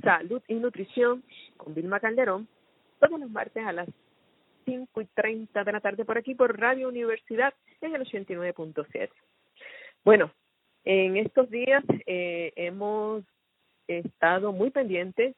[0.00, 1.22] Salud y Nutrición
[1.56, 2.48] con Vilma Calderón,
[3.00, 3.88] todos los martes a las
[4.64, 9.10] 5 y 30 de la tarde por aquí por Radio Universidad en el 89.7.
[10.04, 10.30] Bueno,
[10.84, 13.24] en estos días eh, hemos
[13.88, 15.34] estado muy pendientes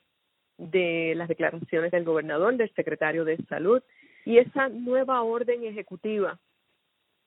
[0.57, 3.83] de las declaraciones del gobernador, del secretario de Salud
[4.25, 6.39] y esa nueva orden ejecutiva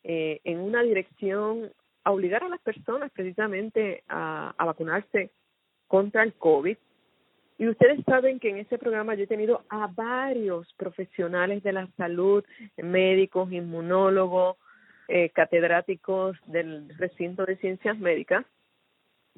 [0.04, 1.72] eh, en una dirección
[2.04, 5.32] a obligar a las personas precisamente a, a vacunarse
[5.88, 6.78] contra el COVID
[7.62, 11.88] y ustedes saben que en este programa yo he tenido a varios profesionales de la
[11.96, 12.44] salud,
[12.76, 14.58] médicos, inmunólogos,
[15.08, 18.48] eh, catedráticos del recinto de ciencias médicas,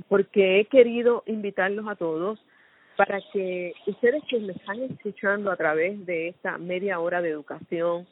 [0.07, 2.39] porque he querido invitarlos a todos
[2.95, 8.07] para que ustedes que me están escuchando a través de esta media hora de educación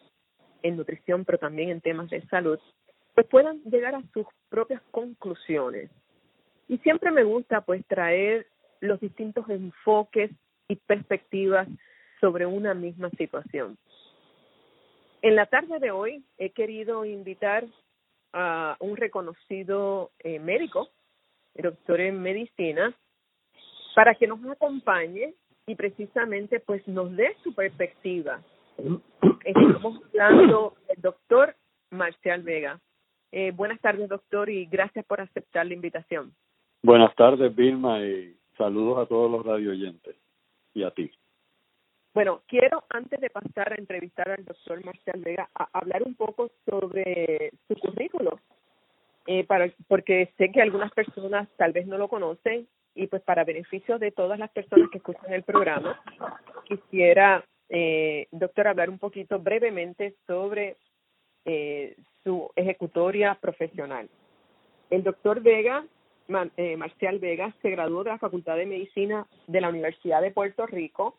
[0.62, 2.60] en nutrición, pero también en temas de salud,
[3.16, 5.90] pues puedan llegar a sus propias conclusiones.
[6.68, 8.46] Y siempre me gusta pues traer
[8.82, 10.32] los distintos enfoques
[10.68, 11.68] y perspectivas
[12.20, 13.78] sobre una misma situación.
[15.22, 17.66] En la tarde de hoy he querido invitar
[18.34, 20.90] a un reconocido eh, médico,
[21.56, 22.94] doctor en medicina,
[23.96, 25.34] para que nos acompañe
[25.68, 28.42] y precisamente pues nos dé su perspectiva.
[29.46, 31.56] Estamos hablando del doctor
[31.92, 32.80] Marcial Vega.
[33.32, 36.34] Eh, buenas tardes, doctor, y gracias por aceptar la invitación.
[36.84, 40.16] Buenas tardes, Vilma, y Saludos a todos los radio oyentes
[40.76, 41.10] y a ti.
[42.14, 46.52] Bueno, quiero antes de pasar a entrevistar al doctor Marcial Vega, a hablar un poco
[46.70, 48.40] sobre su currículo,
[49.26, 53.46] eh, para, porque sé que algunas personas tal vez no lo conocen y pues para
[53.46, 56.00] beneficio de todas las personas que escuchan el programa,
[56.66, 60.78] quisiera, eh, doctor, hablar un poquito brevemente sobre
[61.46, 64.08] eh, su ejecutoria profesional.
[64.92, 65.84] El doctor Vega
[66.58, 70.66] eh, Marcial Vega se graduó de la Facultad de Medicina de la Universidad de Puerto
[70.66, 71.18] Rico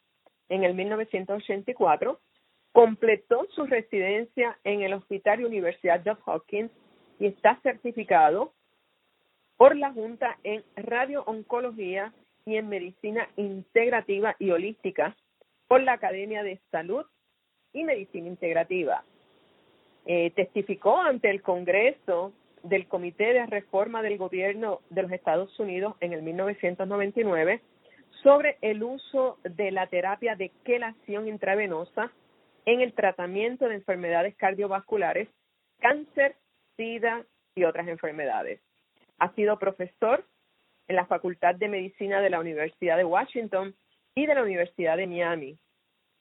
[0.49, 2.21] en el 1984,
[2.73, 6.71] completó su residencia en el Hospital Universidad Johns Hopkins
[7.19, 8.53] y está certificado
[9.57, 12.13] por la Junta en Radio-Oncología
[12.45, 15.17] y en Medicina Integrativa y Holística
[15.69, 17.05] por la Academia de Salud
[17.73, 19.05] y Medicina Integrativa.
[20.05, 25.95] Eh, testificó ante el Congreso del Comité de Reforma del Gobierno de los Estados Unidos
[26.01, 27.61] en el 1999
[28.23, 32.13] sobre el uso de la terapia de quelación intravenosa
[32.65, 35.29] en el tratamiento de enfermedades cardiovasculares,
[35.81, 36.37] cáncer,
[36.77, 37.25] sida
[37.55, 38.61] y otras enfermedades.
[39.19, 40.25] Ha sido profesor
[40.89, 43.75] en la Facultad de Medicina de la Universidad de Washington
[44.15, 45.59] y de la Universidad de Miami.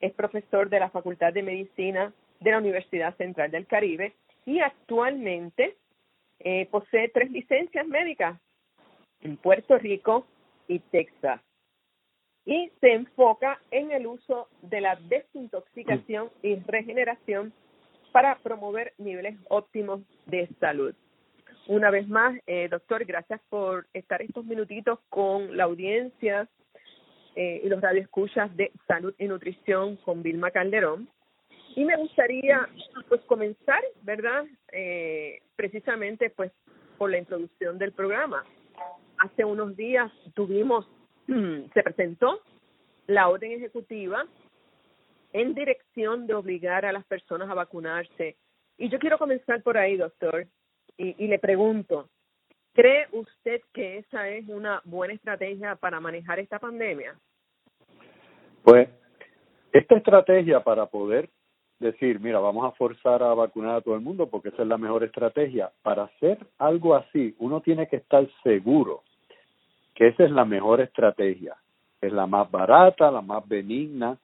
[0.00, 4.14] Es profesor de la Facultad de Medicina de la Universidad Central del Caribe
[4.44, 5.76] y actualmente
[6.44, 8.40] eh, posee tres licencias médicas
[9.20, 10.26] en Puerto Rico
[10.68, 11.40] y Texas.
[12.44, 17.52] Y se enfoca en el uso de la desintoxicación y regeneración
[18.10, 20.94] para promover niveles óptimos de salud.
[21.68, 26.48] Una vez más, eh, doctor, gracias por estar estos minutitos con la audiencia
[27.36, 31.08] eh, y los radioescuchas de Salud y Nutrición con Vilma Calderón.
[31.74, 32.68] Y me gustaría
[33.08, 34.44] pues comenzar, ¿verdad?
[34.72, 36.52] Eh, precisamente pues
[36.98, 38.44] por la introducción del programa.
[39.18, 40.86] Hace unos días tuvimos,
[41.26, 42.40] se presentó
[43.06, 44.26] la orden ejecutiva
[45.32, 48.36] en dirección de obligar a las personas a vacunarse.
[48.76, 50.46] Y yo quiero comenzar por ahí, doctor,
[50.98, 52.10] y, y le pregunto,
[52.74, 57.16] ¿cree usted que esa es una buena estrategia para manejar esta pandemia?
[58.62, 58.88] Pues
[59.72, 61.30] esta estrategia para poder
[61.82, 64.78] decir, mira, vamos a forzar a vacunar a todo el mundo porque esa es la
[64.78, 65.70] mejor estrategia.
[65.82, 69.02] Para hacer algo así, uno tiene que estar seguro
[69.94, 71.56] que esa es la mejor estrategia.
[72.00, 74.18] Es la más barata, la más benigna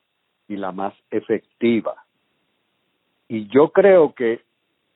[0.48, 2.04] y la más efectiva.
[3.28, 4.40] Y yo creo que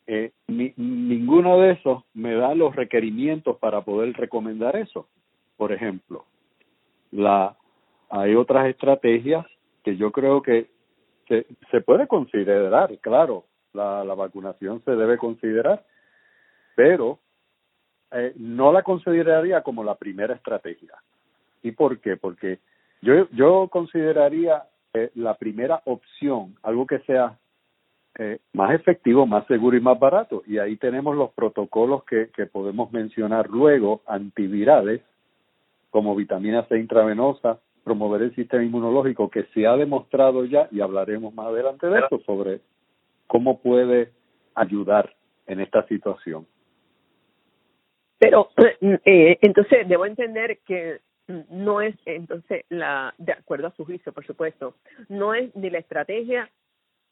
[0.06, 5.06] eh, ni, ninguno de esos me da los requerimientos para poder recomendar eso.
[5.56, 6.24] Por ejemplo,
[7.10, 7.56] la
[8.08, 9.46] hay otras estrategias
[9.82, 10.68] que yo creo que
[11.28, 15.84] se, se puede considerar, claro, la, vacunación se debe considerar,
[16.74, 17.18] pero
[18.10, 20.94] eh, no la consideraría como la primera estrategia.
[21.62, 22.16] ¿Y por qué?
[22.16, 22.58] Porque
[23.00, 24.64] yo, yo consideraría
[24.94, 27.38] eh, la primera opción algo que sea
[28.18, 30.42] eh, más efectivo, más seguro y más barato.
[30.46, 35.00] Y ahí tenemos los protocolos que, que podemos mencionar luego, antivirales,
[35.90, 41.34] como vitamina C intravenosa, promover el sistema inmunológico, que se ha demostrado ya, y hablaremos
[41.34, 42.60] más adelante de eso, sobre
[43.26, 44.12] cómo puede
[44.54, 45.14] ayudar
[45.46, 46.46] en esta situación.
[48.18, 48.50] Pero
[49.04, 51.00] eh, entonces debo entender que
[51.50, 54.74] no es entonces la de acuerdo a su juicio, por supuesto,
[55.08, 56.50] no es ni la estrategia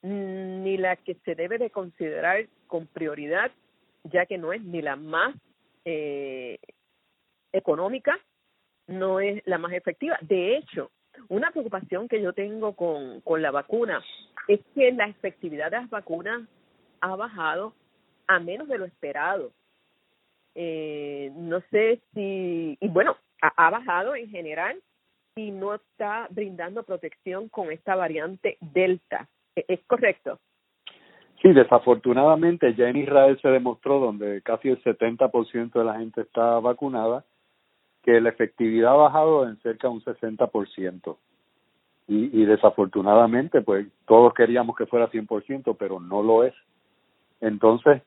[0.03, 3.51] ni la que se debe de considerar con prioridad,
[4.05, 5.35] ya que no es ni la más
[5.85, 6.59] eh,
[7.53, 8.19] económica,
[8.91, 10.19] no es la más efectiva.
[10.21, 10.91] De hecho,
[11.29, 14.03] una preocupación que yo tengo con, con la vacuna
[14.49, 16.43] es que la efectividad de las vacunas
[17.01, 17.75] ha bajado
[18.27, 19.53] a menos de lo esperado.
[20.55, 24.81] Eh, no sé si, y bueno, ha, ha bajado en general
[25.37, 29.29] y no está brindando protección con esta variante Delta.
[29.55, 30.39] ¿E-, ¿Es correcto?
[31.41, 36.59] Sí, desafortunadamente ya en Israel se demostró, donde casi el 70% de la gente está
[36.61, 37.25] vacunada,
[38.03, 41.17] que la efectividad ha bajado en cerca de un 60%.
[42.09, 46.55] Y, y desafortunadamente, pues todos queríamos que fuera 100%, pero no lo es.
[47.41, 48.03] Entonces,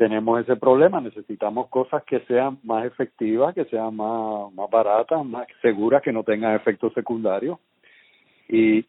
[0.00, 5.46] tenemos ese problema, necesitamos cosas que sean más efectivas, que sean más, más baratas, más
[5.60, 7.58] seguras, que no tengan efectos secundarios.
[8.48, 8.86] Y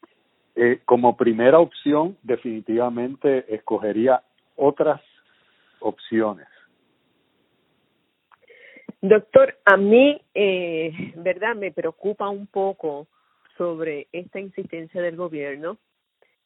[0.56, 4.21] eh, como primera opción, definitivamente escogería
[4.56, 5.01] otras
[5.81, 6.47] opciones.
[9.01, 11.56] Doctor, a mí, eh, ¿verdad?
[11.56, 13.07] Me preocupa un poco
[13.57, 15.80] sobre esta insistencia del gobierno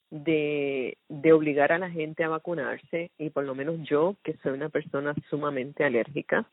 [0.10, 4.54] de, de obligar a la gente a vacunarse y por lo menos yo, que soy
[4.54, 6.46] una persona sumamente alérgica,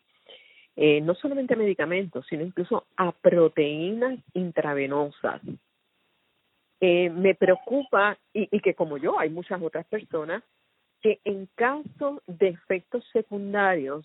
[0.74, 5.40] eh, no solamente a medicamentos, sino incluso a proteínas intravenosas.
[6.80, 10.42] Eh, me preocupa, y, y que como yo, hay muchas otras personas,
[11.00, 14.04] que en caso de efectos secundarios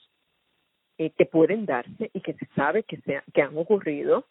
[0.97, 4.25] eh, que pueden darse y que se sabe que, se, que han ocurrido,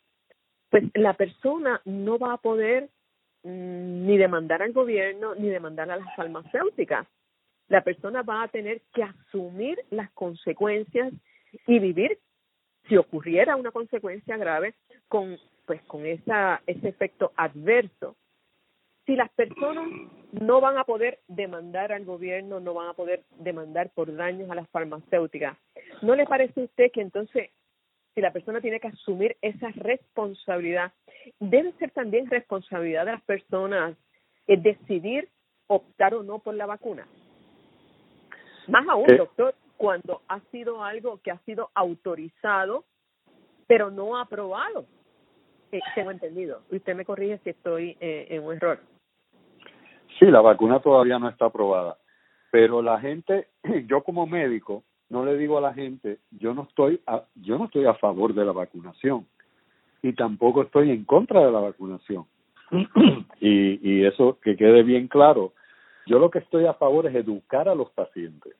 [0.70, 2.90] pues la persona no va a poder
[3.42, 7.06] mm, ni demandar al gobierno ni demandar a las farmacéuticas.
[7.68, 11.12] La persona va a tener que asumir las consecuencias
[11.66, 12.18] y vivir,
[12.88, 14.74] si ocurriera una consecuencia grave,
[15.08, 18.16] con pues con esa ese efecto adverso
[19.06, 19.86] si las personas
[20.32, 24.54] no van a poder demandar al gobierno, no van a poder demandar por daños a
[24.54, 25.56] las farmacéuticas,
[26.02, 27.50] ¿no le parece a usted que entonces
[28.14, 30.92] si la persona tiene que asumir esa responsabilidad,
[31.38, 33.96] debe ser también responsabilidad de las personas
[34.46, 35.28] eh, decidir
[35.68, 37.06] optar o no por la vacuna?
[38.68, 39.16] Más aún, eh.
[39.16, 42.84] doctor, cuando ha sido algo que ha sido autorizado,
[43.66, 44.86] pero no aprobado.
[45.72, 46.62] Eh, tengo entendido.
[46.70, 48.80] Usted me corrige si estoy eh, en un error.
[50.18, 51.98] Sí, la vacuna todavía no está aprobada,
[52.50, 53.48] pero la gente,
[53.86, 57.66] yo como médico, no le digo a la gente, yo no estoy a, yo no
[57.66, 59.26] estoy a favor de la vacunación
[60.02, 62.24] y tampoco estoy en contra de la vacunación.
[63.40, 65.52] y, y eso que quede bien claro,
[66.06, 68.54] yo lo que estoy a favor es educar a los pacientes.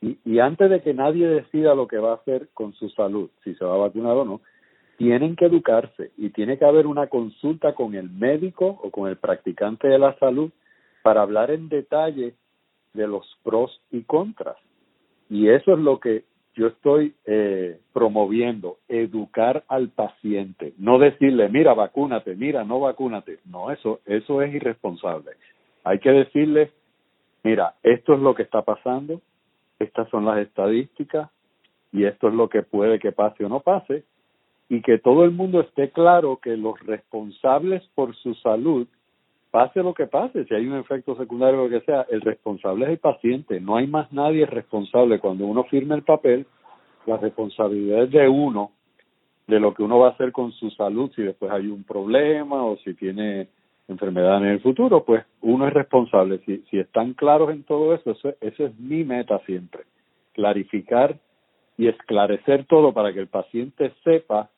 [0.00, 3.28] Y, y antes de que nadie decida lo que va a hacer con su salud,
[3.44, 4.40] si se va a vacunar o no,
[4.96, 9.16] tienen que educarse y tiene que haber una consulta con el médico o con el
[9.16, 10.50] practicante de la salud
[11.02, 12.34] para hablar en detalle
[12.92, 14.56] de los pros y contras.
[15.28, 21.74] Y eso es lo que yo estoy eh, promoviendo, educar al paciente, no decirle, mira,
[21.74, 23.38] vacúnate, mira, no vacúnate.
[23.46, 25.32] No, eso, eso es irresponsable.
[25.84, 26.72] Hay que decirle,
[27.44, 29.20] mira, esto es lo que está pasando,
[29.78, 31.30] estas son las estadísticas
[31.92, 34.04] y esto es lo que puede que pase o no pase,
[34.68, 38.86] y que todo el mundo esté claro que los responsables por su salud
[39.50, 42.84] pase lo que pase, si hay un efecto secundario o lo que sea, el responsable
[42.84, 45.18] es el paciente, no hay más nadie responsable.
[45.18, 46.46] Cuando uno firma el papel,
[47.06, 48.72] la responsabilidad es de uno,
[49.46, 52.64] de lo que uno va a hacer con su salud, si después hay un problema
[52.64, 53.48] o si tiene
[53.88, 56.38] enfermedad en el futuro, pues uno es responsable.
[56.46, 59.82] Si, si están claros en todo eso, eso, eso es mi meta siempre,
[60.32, 61.18] clarificar
[61.76, 64.50] y esclarecer todo para que el paciente sepa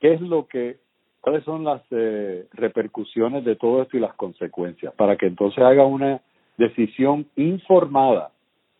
[0.00, 0.78] qué es lo que
[1.24, 5.86] cuáles son las eh, repercusiones de todo esto y las consecuencias, para que entonces haga
[5.86, 6.20] una
[6.58, 8.30] decisión informada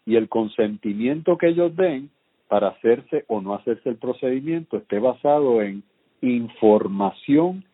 [0.04, 2.10] y el consentimiento que ellos den
[2.46, 5.82] para hacerse o no hacerse el procedimiento esté basado en
[6.20, 7.64] información,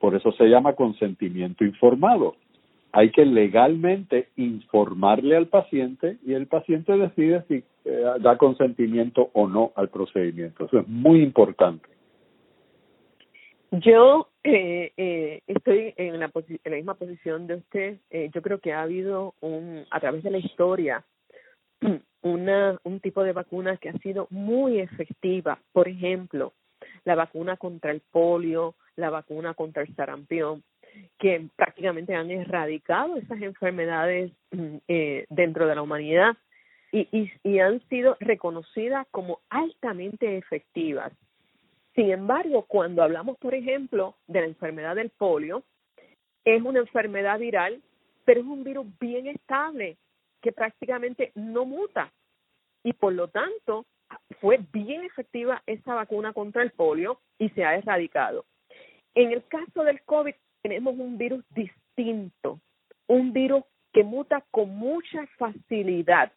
[0.00, 2.36] por eso se llama consentimiento informado.
[2.92, 9.46] Hay que legalmente informarle al paciente y el paciente decide si eh, da consentimiento o
[9.48, 10.64] no al procedimiento.
[10.64, 11.91] Eso es muy importante.
[13.72, 18.00] Yo eh, eh, estoy en la, en la misma posición de usted.
[18.10, 21.02] Eh, yo creo que ha habido un, a través de la historia
[22.22, 25.58] una, un tipo de vacuna que ha sido muy efectiva.
[25.72, 26.52] Por ejemplo,
[27.04, 30.62] la vacuna contra el polio, la vacuna contra el sarampión,
[31.18, 36.36] que prácticamente han erradicado esas enfermedades mm, eh, dentro de la humanidad
[36.92, 41.10] y, y, y han sido reconocidas como altamente efectivas.
[41.94, 45.62] Sin embargo, cuando hablamos, por ejemplo, de la enfermedad del polio,
[46.44, 47.82] es una enfermedad viral,
[48.24, 49.96] pero es un virus bien estable
[50.40, 52.12] que prácticamente no muta
[52.82, 53.86] y por lo tanto
[54.40, 58.44] fue bien efectiva esa vacuna contra el polio y se ha erradicado.
[59.14, 62.60] En el caso del COVID tenemos un virus distinto,
[63.06, 66.32] un virus que muta con mucha facilidad.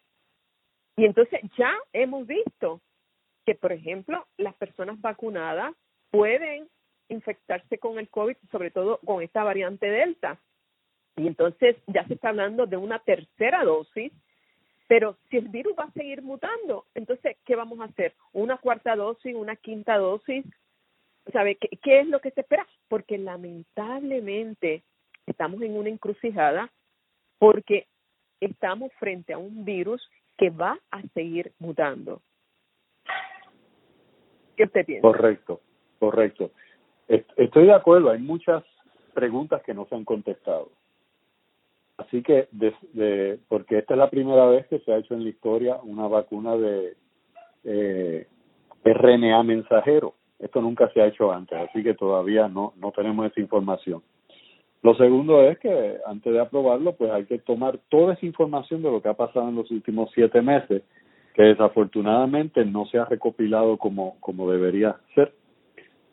[0.97, 2.81] Y entonces ya hemos visto
[3.45, 5.73] que, por ejemplo, las personas vacunadas
[6.11, 6.67] pueden
[7.09, 10.39] infectarse con el COVID, sobre todo con esta variante Delta.
[11.15, 14.11] Y entonces ya se está hablando de una tercera dosis,
[14.87, 18.13] pero si el virus va a seguir mutando, entonces, ¿qué vamos a hacer?
[18.33, 20.45] ¿Una cuarta dosis, una quinta dosis?
[21.31, 22.67] ¿Sabe qué, qué es lo que se espera?
[22.87, 24.83] Porque lamentablemente
[25.25, 26.71] estamos en una encrucijada
[27.39, 27.87] porque
[28.39, 32.21] estamos frente a un virus que va a seguir mutando.
[34.55, 34.85] ¿Qué usted?
[35.01, 35.61] Correcto,
[35.99, 36.51] correcto.
[37.07, 38.63] Estoy de acuerdo, hay muchas
[39.13, 40.69] preguntas que no se han contestado.
[41.97, 42.49] Así que,
[43.47, 46.57] porque esta es la primera vez que se ha hecho en la historia una vacuna
[46.57, 46.95] de
[47.63, 48.27] eh,
[48.83, 50.13] RNA mensajero.
[50.39, 54.03] Esto nunca se ha hecho antes, así que todavía no, no tenemos esa información.
[54.83, 58.91] Lo segundo es que antes de aprobarlo, pues hay que tomar toda esa información de
[58.91, 60.83] lo que ha pasado en los últimos siete meses
[61.35, 65.33] que desafortunadamente no se ha recopilado como, como debería ser,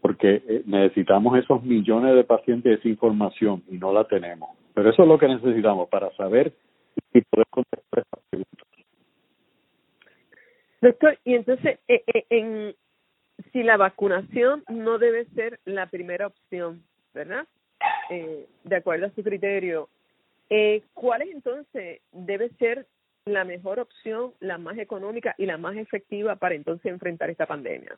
[0.01, 4.51] porque eh, necesitamos esos millones de pacientes esa información y no la tenemos.
[4.75, 6.53] Pero eso es lo que necesitamos para saber
[7.15, 8.67] y poder contestar estas preguntas.
[10.81, 12.75] Doctor, y entonces, eh, eh, en,
[13.53, 16.83] si la vacunación no debe ser la primera opción,
[17.15, 17.47] ¿verdad?
[18.11, 19.89] Eh, de acuerdo a su criterio,
[20.51, 22.87] eh, ¿cuál es entonces debe ser
[23.27, 27.97] la mejor opción, la más económica y la más efectiva para entonces enfrentar esta pandemia?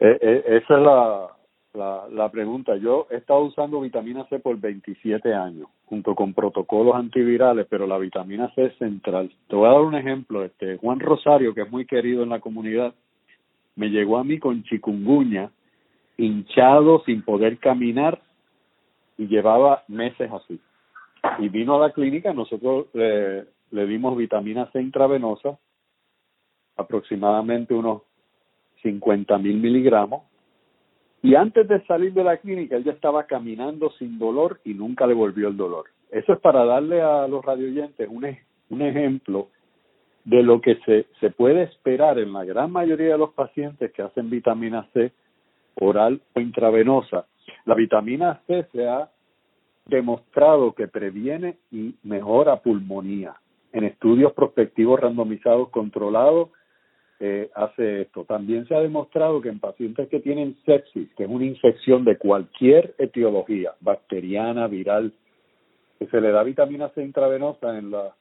[0.00, 1.28] Eh, eh, esa es la,
[1.72, 2.76] la, la pregunta.
[2.76, 7.98] Yo he estado usando vitamina C por 27 años, junto con protocolos antivirales, pero la
[7.98, 9.32] vitamina C es central.
[9.48, 10.44] Te voy a dar un ejemplo.
[10.44, 12.92] Este Juan Rosario, que es muy querido en la comunidad,
[13.76, 15.50] me llegó a mí con chikungunya,
[16.16, 18.20] hinchado, sin poder caminar,
[19.16, 20.60] y llevaba meses así.
[21.38, 23.44] Y vino a la clínica, nosotros eh,
[23.76, 25.58] le dimos vitamina C intravenosa,
[26.76, 28.02] aproximadamente unos
[28.82, 30.22] 50 mil miligramos,
[31.22, 35.06] y antes de salir de la clínica él ya estaba caminando sin dolor y nunca
[35.06, 35.86] le volvió el dolor.
[36.10, 38.24] Eso es para darle a los radioyentes un,
[38.80, 39.48] ejemplo
[40.24, 40.78] de lo que
[41.20, 45.12] se puede esperar en la gran mayoría de los pacientes que hacen vitamina C
[45.80, 47.26] oral o intravenosa.
[47.66, 49.10] La vitamina C se ha
[49.84, 53.36] demostrado que previene y mejora pulmonía
[53.76, 56.48] en estudios prospectivos randomizados controlados
[57.20, 58.24] eh, hace esto.
[58.24, 62.16] También se ha demostrado que en pacientes que tienen sepsis, que es una infección de
[62.16, 65.12] cualquier etiología, bacteriana, viral,
[65.98, 68.16] que se le da vitamina C intravenosa en, la,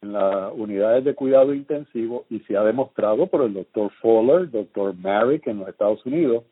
[0.00, 4.94] en las unidades de cuidado intensivo y se ha demostrado por el doctor Fowler, doctor
[4.96, 6.44] Merrick en los Estados Unidos,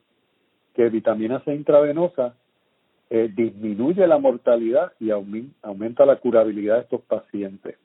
[0.74, 2.36] que vitamina C intravenosa
[3.08, 7.76] eh, disminuye la mortalidad y aumenta la curabilidad de estos pacientes.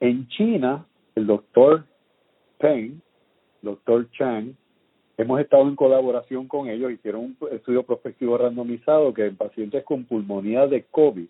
[0.00, 1.84] En China, el doctor
[2.58, 3.00] Peng,
[3.62, 4.54] doctor Chang,
[5.16, 10.04] hemos estado en colaboración con ellos, hicieron un estudio prospectivo randomizado que en pacientes con
[10.04, 11.26] pulmonía de COVID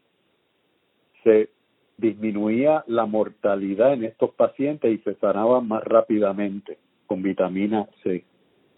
[1.22, 1.50] se
[1.96, 8.24] disminuía la mortalidad en estos pacientes y se sanaba más rápidamente con vitamina C.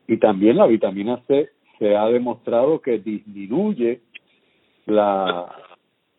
[0.06, 4.00] Y también la vitamina C se ha demostrado que disminuye
[4.86, 5.46] la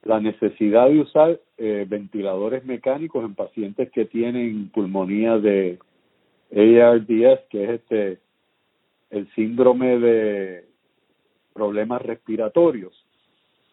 [0.04, 5.80] la necesidad de usar eh, ventiladores mecánicos en pacientes que tienen pulmonía de
[6.52, 8.20] ARDS, que es este
[9.10, 10.66] el síndrome de
[11.54, 12.94] problemas respiratorios.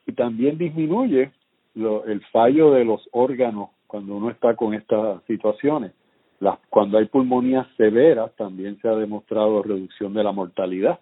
[0.07, 1.31] Y también disminuye
[1.75, 5.93] lo, el fallo de los órganos cuando uno está con estas situaciones.
[6.41, 11.01] las, cuando hay pulmonías severas también se ha demostrado reducción de la mortalidad.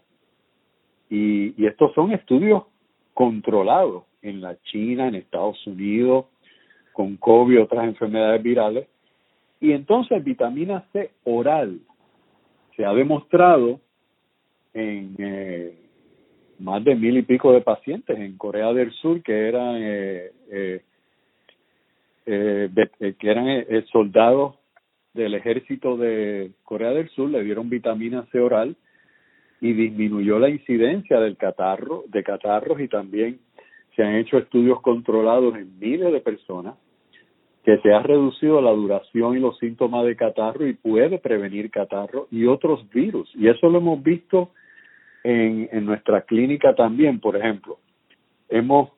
[1.09, 2.65] Y, y estos son estudios
[3.15, 6.27] controlados en la China, en Estados Unidos,
[6.93, 8.89] con COVID y otras enfermedades virales.
[9.61, 11.81] Y entonces vitamina C oral
[12.77, 13.81] se ha demostrado
[14.73, 15.75] en eh,
[16.59, 20.83] más de mil y pico de pacientes en Corea del Sur que eran eh, eh,
[22.27, 22.69] eh,
[23.01, 24.57] eh que eran eh, soldados
[25.13, 28.77] del ejército de Corea del Sur le dieron vitamina C oral
[29.61, 33.39] y disminuyó la incidencia del catarro de catarros y también
[33.97, 36.75] se han hecho estudios controlados en miles de personas
[37.65, 42.29] que se ha reducido la duración y los síntomas de catarro y puede prevenir catarro
[42.31, 43.31] y otros virus.
[43.35, 44.51] Y eso lo hemos visto
[45.23, 47.79] en, en nuestra clínica también, por ejemplo.
[48.51, 48.91] Hemos,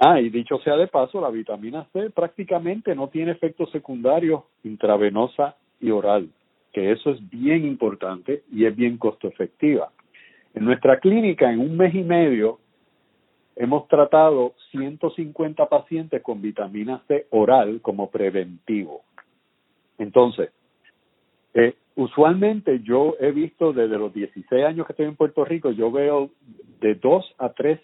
[0.00, 5.56] ah, y dicho sea de paso, la vitamina C prácticamente no tiene efectos secundarios intravenosa
[5.80, 6.28] y oral,
[6.72, 9.92] que eso es bien importante y es bien costo efectiva.
[10.54, 12.58] En nuestra clínica, en un mes y medio,
[13.56, 19.02] hemos tratado 150 pacientes con vitamina C oral como preventivo.
[19.98, 20.50] Entonces,
[21.54, 25.90] eh, usualmente yo he visto desde los 16 años que estoy en Puerto Rico, yo
[25.90, 26.30] veo
[26.80, 27.80] de dos a tres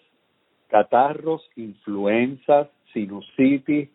[0.67, 3.89] catarros, influenzas, sinusitis,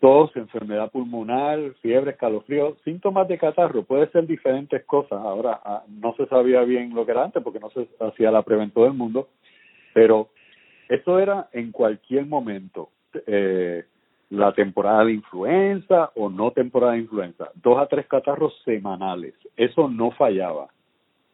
[0.00, 5.20] tos, enfermedad pulmonar, fiebre, escalofrío, síntomas de catarro, puede ser diferentes cosas.
[5.20, 8.42] Ahora, ah, no se sabía bien lo que era antes porque no se hacía la
[8.42, 9.28] prevento del mundo,
[9.94, 10.28] pero
[10.88, 12.90] eso era en cualquier momento.
[13.26, 13.84] Eh,
[14.30, 19.88] la temporada de influenza o no temporada de influenza, dos a tres catarros semanales, eso
[19.88, 20.68] no fallaba.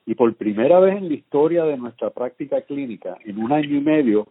[0.04, 3.80] Y por primera vez en la historia de nuestra práctica clínica, en un año y
[3.80, 4.28] medio,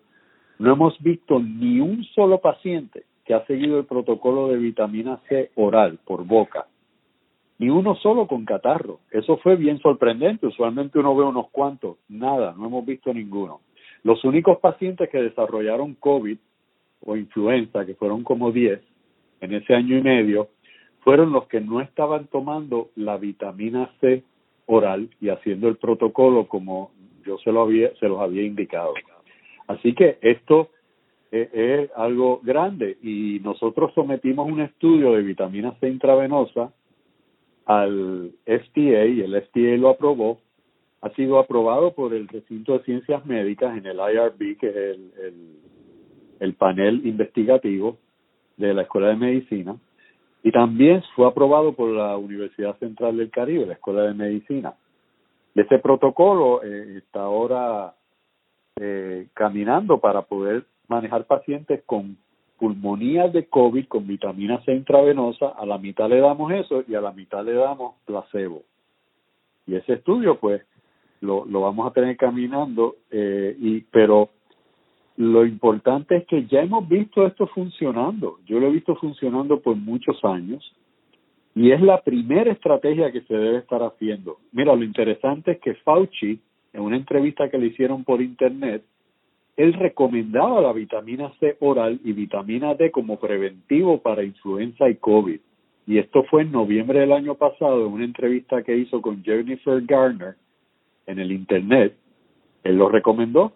[0.60, 5.52] no hemos visto ni un solo paciente que ha seguido el protocolo de vitamina C
[5.56, 6.68] oral por boca,
[7.58, 9.00] ni uno solo con catarro.
[9.12, 10.48] Eso fue bien sorprendente.
[10.48, 13.62] Usualmente uno ve unos cuantos, nada, no hemos visto ninguno.
[14.04, 16.38] Los únicos pacientes que desarrollaron COVID
[17.06, 18.82] o influenza, que fueron como 10
[19.42, 20.50] en ese año y medio,
[21.02, 24.24] fueron los que no estaban tomando la vitamina C
[24.68, 26.92] oral y haciendo el protocolo como
[27.26, 28.94] yo se, lo había, se los había indicado.
[29.68, 30.70] Así que esto
[31.32, 36.72] es, es algo grande y nosotros sometimos un estudio de vitamina C intravenosa
[37.66, 40.40] al FDA y el FDA lo aprobó
[41.02, 45.12] ha sido aprobado por el recinto de ciencias médicas en el IRB, que es el,
[45.24, 45.58] el,
[46.40, 47.98] el panel investigativo
[48.58, 49.76] de la Escuela de Medicina,
[50.44, 54.74] y también fue aprobado por la Universidad Central del Caribe, la Escuela de Medicina.
[55.54, 57.94] Ese protocolo eh, está ahora
[58.80, 62.18] eh, caminando para poder manejar pacientes con
[62.58, 67.02] pulmonía de COVID con vitamina C intravenosa, a la mitad le damos eso y a
[67.02, 68.62] la mitad le damos placebo.
[69.66, 70.62] Y ese estudio, pues,
[71.22, 74.30] lo, lo vamos a tener caminando, eh, y pero
[75.18, 78.40] lo importante es que ya hemos visto esto funcionando.
[78.46, 80.74] Yo lo he visto funcionando por muchos años
[81.54, 84.38] y es la primera estrategia que se debe estar haciendo.
[84.52, 86.40] Mira, lo interesante es que Fauci,
[86.74, 88.84] en una entrevista que le hicieron por internet,
[89.58, 95.40] él recomendaba la vitamina C oral y vitamina D como preventivo para influenza y COVID.
[95.88, 99.82] Y esto fue en noviembre del año pasado, en una entrevista que hizo con Jennifer
[99.86, 100.36] Garner,
[101.06, 101.96] en el Internet,
[102.64, 103.54] él lo recomendó,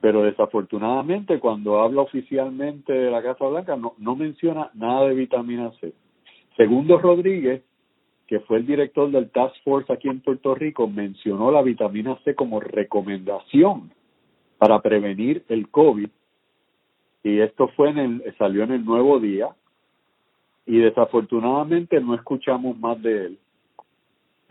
[0.00, 5.70] pero desafortunadamente cuando habla oficialmente de la Casa Blanca no, no menciona nada de vitamina
[5.80, 5.92] C.
[6.56, 7.62] Segundo Rodríguez,
[8.26, 12.34] que fue el director del Task Force aquí en Puerto Rico, mencionó la vitamina C
[12.34, 13.92] como recomendación
[14.58, 16.08] para prevenir el COVID
[17.24, 19.48] y esto fue en el, salió en el nuevo día
[20.66, 23.38] y desafortunadamente no escuchamos más de él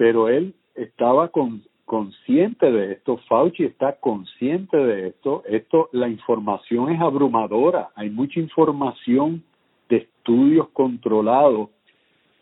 [0.01, 6.91] pero él estaba con consciente de esto, Fauci está consciente de esto, esto la información
[6.91, 9.43] es abrumadora, hay mucha información
[9.89, 11.69] de estudios controlados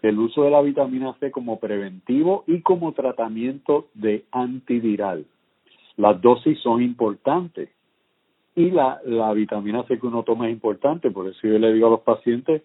[0.01, 5.25] del uso de la vitamina C como preventivo y como tratamiento de antiviral.
[5.97, 7.69] Las dosis son importantes
[8.55, 11.87] y la, la vitamina C que uno toma es importante, por eso yo le digo
[11.87, 12.61] a los pacientes,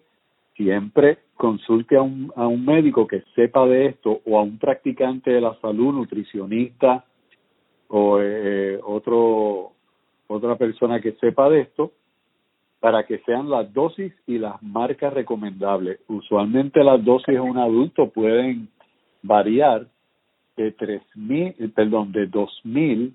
[0.55, 5.31] siempre consulte a un, a un médico que sepa de esto o a un practicante
[5.31, 7.05] de la salud, nutricionista
[7.89, 9.71] o eh, otro
[10.27, 11.91] otra persona que sepa de esto
[12.79, 15.99] para que sean las dosis y las marcas recomendables.
[16.07, 18.69] Usualmente las dosis en un adulto pueden
[19.21, 19.87] variar
[20.55, 23.13] de tres mil, perdón, de dos mil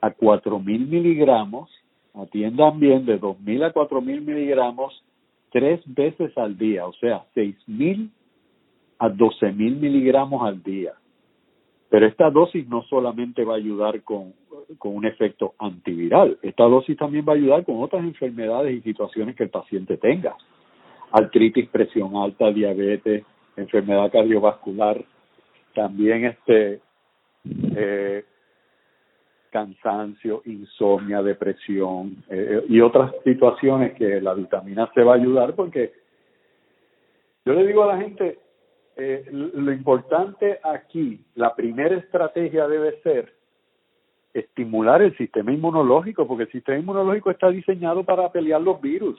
[0.00, 1.70] a cuatro mil miligramos.
[2.14, 5.02] Atiendan bien de dos mil a cuatro mil miligramos
[5.50, 8.10] tres veces al día, o sea, seis mil
[8.98, 10.92] a 12 mil miligramos al día.
[11.88, 14.34] Pero esta dosis no solamente va a ayudar con,
[14.78, 19.36] con un efecto antiviral, esta dosis también va a ayudar con otras enfermedades y situaciones
[19.36, 20.36] que el paciente tenga.
[21.12, 23.24] Artritis, presión alta, diabetes,
[23.56, 25.04] enfermedad cardiovascular,
[25.74, 26.80] también este
[27.76, 28.24] eh,
[29.50, 35.92] cansancio, insomnia, depresión eh, y otras situaciones que la vitamina C va a ayudar porque
[37.44, 38.40] yo le digo a la gente,
[38.96, 43.32] eh, lo importante aquí, la primera estrategia debe ser
[44.34, 49.18] estimular el sistema inmunológico, porque el sistema inmunológico está diseñado para pelear los virus.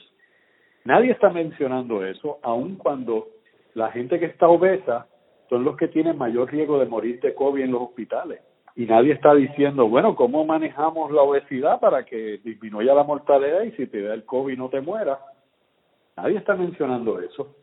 [0.84, 3.28] Nadie está mencionando eso, aun cuando
[3.74, 5.08] la gente que está obesa
[5.50, 8.42] son los que tienen mayor riesgo de morir de COVID en los hospitales.
[8.78, 13.72] Y nadie está diciendo, bueno, ¿cómo manejamos la obesidad para que disminuya la mortalidad y
[13.72, 15.18] si te da el COVID no te mueras?
[16.16, 17.56] Nadie está mencionando eso.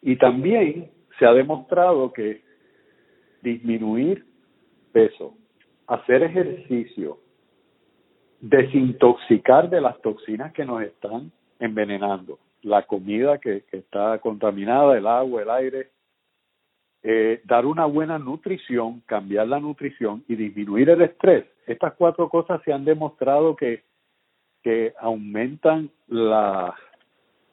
[0.00, 2.40] Y también se ha demostrado que
[3.42, 4.24] disminuir
[4.92, 5.34] peso,
[5.88, 7.18] hacer ejercicio,
[8.40, 15.06] desintoxicar de las toxinas que nos están envenenando, la comida que, que está contaminada, el
[15.06, 15.90] agua, el aire,
[17.08, 21.44] eh, dar una buena nutrición, cambiar la nutrición y disminuir el estrés.
[21.64, 23.84] Estas cuatro cosas se han demostrado que,
[24.64, 26.74] que aumentan la,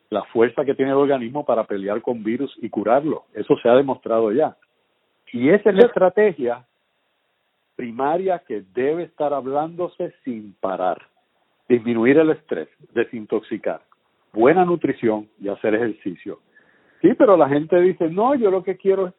[0.10, 3.26] la fuerza que tiene el organismo para pelear con virus y curarlo.
[3.32, 4.58] Eso se ha demostrado ya.
[5.32, 6.66] Y esa es la estrategia
[7.76, 11.00] primaria que debe estar hablándose sin parar.
[11.70, 13.82] Disminuir el estrés, desintoxicar,
[14.32, 16.40] buena nutrición y hacer ejercicio.
[17.04, 19.14] Sí, pero la gente dice, no, yo lo que quiero es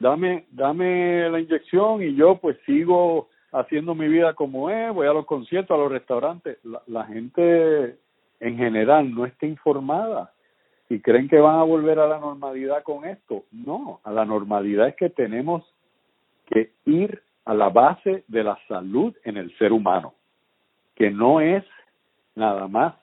[0.00, 5.12] dame, dame la inyección y yo pues sigo haciendo mi vida como es, voy a
[5.12, 6.58] los conciertos, a los restaurantes.
[6.64, 7.96] La, la gente
[8.40, 10.32] en general no está informada
[10.88, 13.44] y creen que van a volver a la normalidad con esto.
[13.52, 15.62] No, a la normalidad es que tenemos
[16.46, 20.14] que ir a la base de la salud en el ser humano,
[20.94, 21.64] que no es
[22.34, 22.94] nada más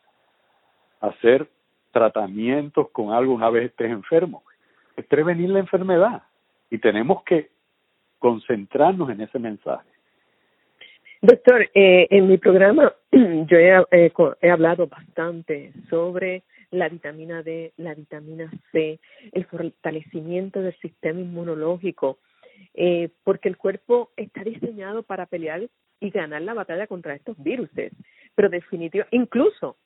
[0.99, 1.47] hacer
[1.91, 4.43] tratamientos con algo una vez estés enfermo,
[4.95, 6.23] es prevenir la enfermedad
[6.69, 7.49] y tenemos que
[8.19, 9.87] concentrarnos en ese mensaje.
[11.21, 17.73] Doctor, eh, en mi programa yo he, eh, he hablado bastante sobre la vitamina D,
[17.77, 18.99] la vitamina C,
[19.31, 22.19] el fortalecimiento del sistema inmunológico,
[22.73, 25.67] eh, porque el cuerpo está diseñado para pelear
[25.99, 27.69] y ganar la batalla contra estos virus.
[28.35, 29.77] Pero definitivamente, incluso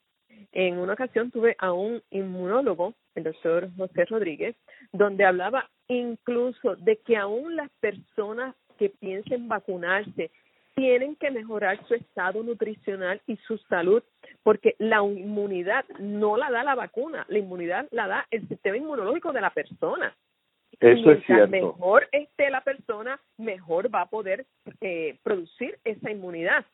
[0.51, 4.55] en una ocasión tuve a un inmunólogo, el doctor José Rodríguez,
[4.91, 10.31] donde hablaba incluso de que aún las personas que piensen vacunarse
[10.75, 14.03] tienen que mejorar su estado nutricional y su salud,
[14.43, 19.31] porque la inmunidad no la da la vacuna, la inmunidad la da el sistema inmunológico
[19.33, 20.15] de la persona.
[20.79, 21.49] Eso es cierto.
[21.49, 24.45] mejor esté la persona, mejor va a poder
[24.79, 26.65] eh, producir esa inmunidad.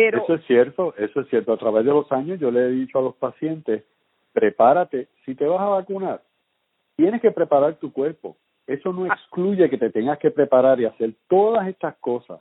[0.00, 1.52] Pero, eso es cierto, eso es cierto.
[1.52, 3.84] A través de los años yo le he dicho a los pacientes,
[4.32, 6.22] prepárate, si te vas a vacunar,
[6.96, 8.38] tienes que preparar tu cuerpo.
[8.66, 9.14] Eso no ah.
[9.14, 12.40] excluye que te tengas que preparar y hacer todas estas cosas,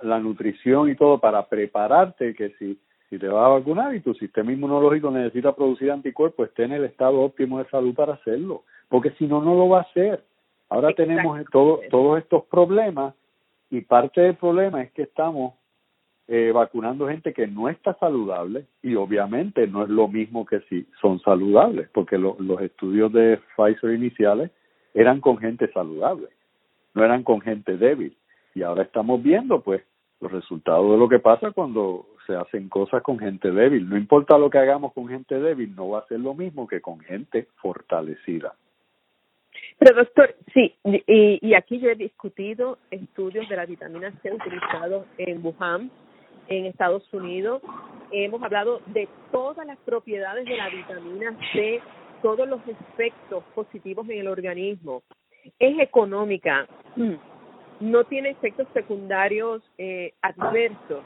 [0.00, 2.80] la nutrición y todo, para prepararte que si,
[3.10, 6.84] si te vas a vacunar y tu sistema inmunológico necesita producir anticuerpos, esté en el
[6.84, 10.24] estado óptimo de salud para hacerlo, porque si no, no lo va a hacer.
[10.70, 13.14] Ahora tenemos todo, todos estos problemas
[13.68, 15.52] y parte del problema es que estamos
[16.34, 20.86] eh, vacunando gente que no está saludable y obviamente no es lo mismo que si
[20.98, 24.50] son saludables, porque los estudios de Pfizer iniciales
[24.94, 26.28] eran con gente saludable,
[26.94, 28.16] no eran con gente débil.
[28.54, 29.82] Y ahora estamos viendo pues
[30.22, 33.86] los resultados de lo que pasa cuando se hacen cosas con gente débil.
[33.86, 36.80] No importa lo que hagamos con gente débil, no va a ser lo mismo que
[36.80, 38.54] con gente fortalecida.
[39.78, 45.04] Pero doctor, sí, y, y aquí yo he discutido estudios de la vitamina C utilizados
[45.18, 45.90] en Wuhan
[46.48, 47.62] en Estados Unidos.
[48.10, 51.80] Hemos hablado de todas las propiedades de la vitamina C,
[52.22, 55.02] todos los efectos positivos en el organismo.
[55.58, 56.68] Es económica,
[57.80, 61.04] no tiene efectos secundarios eh, adversos.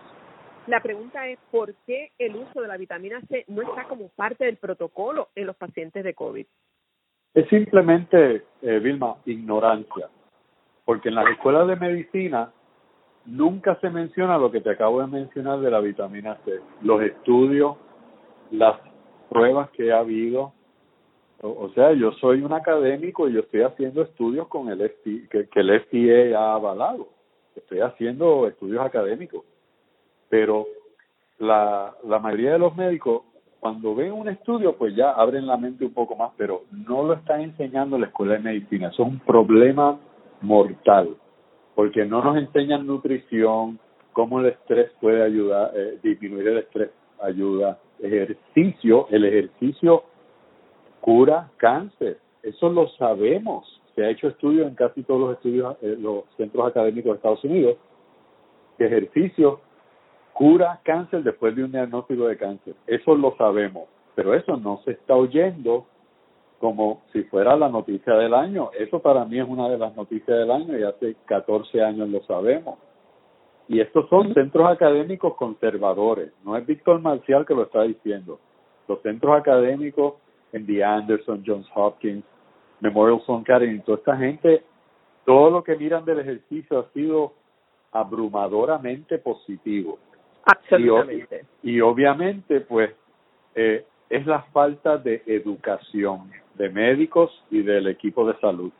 [0.66, 4.44] La pregunta es por qué el uso de la vitamina C no está como parte
[4.44, 6.46] del protocolo en los pacientes de COVID.
[7.34, 10.08] Es simplemente, eh, Vilma, ignorancia,
[10.84, 12.50] porque en las escuelas de medicina
[13.26, 17.76] nunca se menciona lo que te acabo de mencionar de la vitamina C, los estudios,
[18.50, 18.78] las
[19.28, 20.52] pruebas que ha habido.
[21.42, 25.60] O, sea, yo soy un académico y yo estoy haciendo estudios con el que, que
[25.60, 27.08] el FDA ha avalado.
[27.54, 29.44] Estoy haciendo estudios académicos.
[30.30, 30.66] Pero
[31.38, 33.22] la, la mayoría de los médicos
[33.60, 37.14] cuando ven un estudio, pues ya abren la mente un poco más, pero no lo
[37.14, 38.88] están enseñando en la escuela de medicina.
[38.88, 39.98] Eso es un problema
[40.40, 41.16] mortal,
[41.76, 43.78] porque no nos enseñan nutrición,
[44.14, 50.04] cómo el estrés puede ayudar, eh, disminuir el estrés ayuda, ejercicio, el ejercicio
[51.02, 55.96] cura cáncer, eso lo sabemos, se ha hecho estudios en casi todos los estudios, eh,
[56.00, 57.76] los centros académicos de Estados Unidos,
[58.78, 59.60] que ejercicio
[60.32, 62.74] cura cáncer después de un diagnóstico de cáncer.
[62.86, 63.84] Eso lo sabemos,
[64.14, 65.86] pero eso no se está oyendo
[66.58, 68.70] como si fuera la noticia del año.
[68.78, 72.22] Eso para mí es una de las noticias del año y hace 14 años lo
[72.22, 72.78] sabemos.
[73.68, 78.38] Y estos son centros académicos conservadores, no es Víctor Marcial que lo está diciendo.
[78.86, 80.14] Los centros académicos
[80.52, 82.24] en The Anderson, Johns Hopkins,
[82.80, 84.62] Memorial Sloan Kettering, toda esta gente,
[85.24, 87.32] todo lo que miran del ejercicio ha sido
[87.90, 89.98] abrumadoramente positivo.
[90.44, 91.44] Absolutamente.
[91.62, 92.92] Y, obviamente, pues,
[93.54, 98.72] eh, es la falta de educación de médicos y del equipo de salud.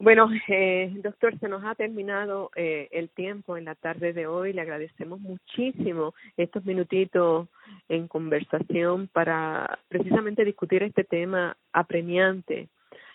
[0.00, 4.52] Bueno, eh, doctor, se nos ha terminado eh, el tiempo en la tarde de hoy.
[4.52, 7.48] Le agradecemos muchísimo estos minutitos
[7.88, 12.68] en conversación para precisamente discutir este tema apremiante.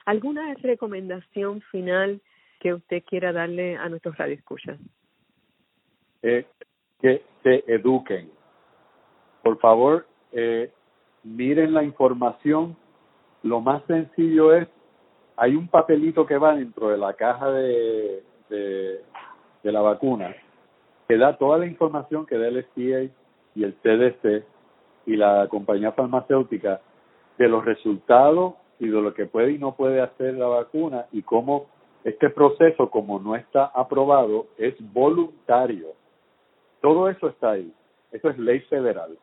[0.06, 2.20] ¿Alguna recomendación final
[2.60, 4.78] que usted quiera darle a nuestros radioescuchas?
[6.22, 6.46] Eh,
[7.02, 8.30] que se eduquen.
[9.44, 10.72] Por favor, eh,
[11.24, 12.78] miren la información.
[13.44, 14.68] Lo más sencillo es
[15.36, 19.02] hay un papelito que va dentro de la caja de, de,
[19.64, 20.36] la vacuna
[21.08, 23.12] que da toda la información que da el FDA
[23.56, 24.46] y el CDC
[25.08, 26.82] y la compañía farmacéutica
[27.38, 31.24] de los resultados y de lo que puede y no puede hacer la vacuna y
[31.24, 31.66] cómo
[32.04, 35.88] este proceso, como no está aprobado, es voluntario.
[36.82, 37.74] Todo eso está ahí.
[38.12, 39.18] Eso es ley federal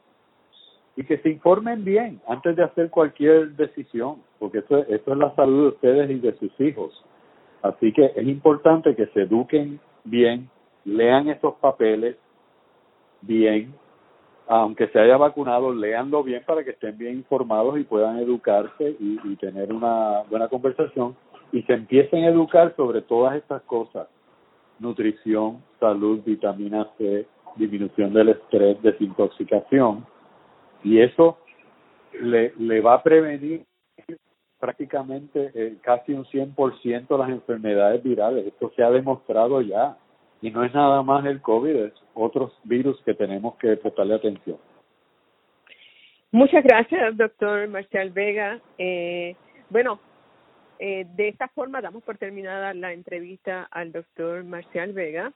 [0.96, 5.35] y que se informen bien antes de hacer cualquier decisión, porque esto, esto es la
[5.35, 7.05] salud de ustedes y de sus hijos.
[7.62, 10.48] Así que es importante que se eduquen bien,
[10.85, 12.16] lean esos papeles
[13.22, 13.74] bien,
[14.48, 19.20] aunque se haya vacunado, leanlo bien para que estén bien informados y puedan educarse y,
[19.22, 21.14] y tener una buena conversación
[21.53, 24.09] y se empiecen a educar sobre todas estas cosas,
[24.79, 27.26] nutrición, salud, vitamina C,
[27.57, 30.07] disminución del estrés, desintoxicación,
[30.83, 31.38] y eso
[32.21, 33.64] le, le va a prevenir
[34.61, 38.47] prácticamente eh, casi un 100% las enfermedades virales.
[38.47, 39.97] Esto se ha demostrado ya.
[40.43, 44.59] Y no es nada más el COVID, es otros virus que tenemos que prestarle atención.
[46.31, 48.61] Muchas gracias, doctor Marcial Vega.
[48.79, 49.35] Eh,
[49.69, 49.99] bueno,
[50.79, 55.33] eh, de esta forma damos por terminada la entrevista al doctor Marcial Vega.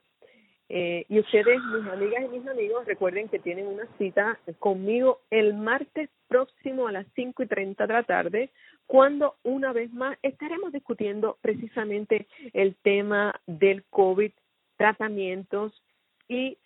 [0.67, 5.53] Eh, y ustedes, mis amigas y mis amigos, recuerden que tienen una cita conmigo el
[5.53, 8.49] martes próximo a las cinco y treinta de la tarde,
[8.87, 14.31] cuando una vez más estaremos discutiendo precisamente el tema del COVID,
[14.77, 15.83] tratamientos
[16.27, 16.57] y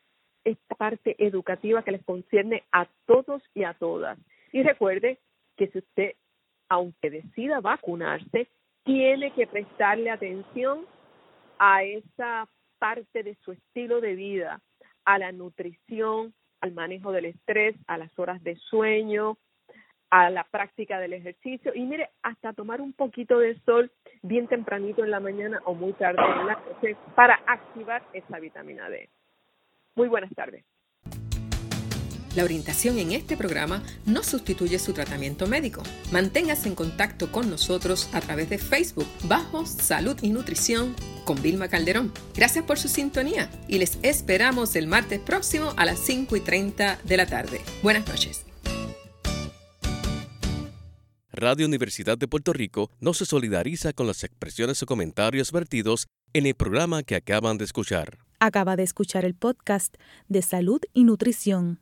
[0.44, 4.18] esta parte educativa que les concierne a todos y a todas.
[4.52, 5.20] Y recuerde
[5.58, 6.16] que si usted,
[6.70, 8.48] aunque decida vacunarse,
[8.84, 10.86] tiene que prestarle atención
[11.60, 12.48] a esa
[12.80, 14.62] parte de su estilo de vida,
[15.06, 19.38] a la nutrición, al manejo del estrés, a las horas de sueño,
[20.10, 23.92] a la práctica del ejercicio y mire, hasta tomar un poquito de sol
[24.24, 28.90] bien tempranito en la mañana o muy tarde en la noche para activar esa vitamina
[28.90, 29.10] D.
[29.96, 30.66] Muy buenas tardes.
[32.40, 35.84] La orientación en este programa no sustituye su tratamiento médico.
[36.14, 41.68] Manténgase en contacto con nosotros a través de Facebook bajo Salud y Nutrición con Vilma
[41.68, 42.14] Calderón.
[42.34, 47.02] Gracias por su sintonía y les esperamos el martes próximo a las 5 y 30
[47.04, 47.60] de la tarde.
[47.84, 48.46] Buenas noches.
[51.34, 56.46] Radio Universidad de Puerto Rico no se solidariza con las expresiones o comentarios vertidos en
[56.46, 58.20] el programa que acaban de escuchar.
[58.40, 59.96] Acaba de escuchar el podcast
[60.30, 61.82] de Salud y Nutrición